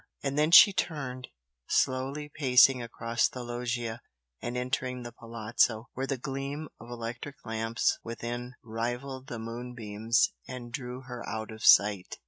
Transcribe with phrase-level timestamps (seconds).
[0.23, 1.27] And then she turned,
[1.67, 4.01] slowly pacing across the loggia
[4.41, 10.71] and entering the Palazzo, where the gleam of electric lamps within rivalled the moonbeams and
[10.73, 12.17] drew her out of sight.